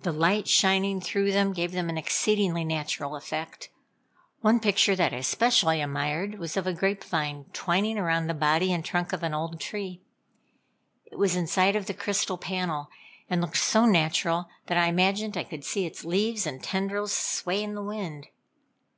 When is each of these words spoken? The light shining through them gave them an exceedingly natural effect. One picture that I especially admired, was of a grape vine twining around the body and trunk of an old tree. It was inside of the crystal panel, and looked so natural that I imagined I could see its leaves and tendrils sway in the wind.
The 0.00 0.12
light 0.12 0.48
shining 0.48 0.98
through 1.02 1.30
them 1.32 1.52
gave 1.52 1.72
them 1.72 1.90
an 1.90 1.98
exceedingly 1.98 2.64
natural 2.64 3.14
effect. 3.16 3.68
One 4.40 4.58
picture 4.60 4.96
that 4.96 5.12
I 5.12 5.18
especially 5.18 5.82
admired, 5.82 6.38
was 6.38 6.56
of 6.56 6.66
a 6.66 6.72
grape 6.72 7.04
vine 7.04 7.44
twining 7.52 7.98
around 7.98 8.28
the 8.28 8.32
body 8.32 8.72
and 8.72 8.82
trunk 8.82 9.12
of 9.12 9.22
an 9.22 9.34
old 9.34 9.60
tree. 9.60 10.00
It 11.04 11.18
was 11.18 11.36
inside 11.36 11.76
of 11.76 11.84
the 11.84 11.92
crystal 11.92 12.38
panel, 12.38 12.88
and 13.28 13.42
looked 13.42 13.58
so 13.58 13.84
natural 13.84 14.48
that 14.68 14.78
I 14.78 14.86
imagined 14.86 15.36
I 15.36 15.44
could 15.44 15.64
see 15.66 15.84
its 15.84 16.02
leaves 16.02 16.46
and 16.46 16.62
tendrils 16.64 17.12
sway 17.12 17.62
in 17.62 17.74
the 17.74 17.84
wind. 17.84 18.28